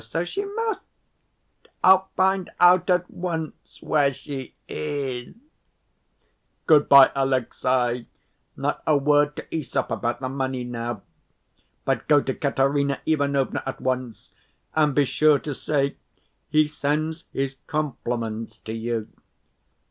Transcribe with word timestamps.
So 0.03 0.23
she 0.25 0.43
must... 0.43 0.81
I'll 1.83 2.09
find 2.15 2.49
out 2.59 2.89
at 2.89 3.07
once 3.11 3.83
where 3.83 4.11
she 4.11 4.55
is.... 4.67 5.35
Good‐by, 6.67 7.11
Alexey! 7.13 8.07
Not 8.57 8.81
a 8.87 8.97
word 8.97 9.35
to 9.35 9.43
Æsop 9.51 9.91
about 9.91 10.19
the 10.19 10.27
money 10.27 10.63
now. 10.63 11.03
But 11.85 12.07
go 12.07 12.19
to 12.19 12.33
Katerina 12.33 12.99
Ivanovna 13.05 13.61
at 13.63 13.79
once 13.79 14.33
and 14.73 14.95
be 14.95 15.05
sure 15.05 15.37
to 15.37 15.53
say, 15.53 15.97
'He 16.49 16.65
sends 16.65 17.25
his 17.31 17.57
compliments 17.67 18.57
to 18.65 18.73
you! 18.73 19.07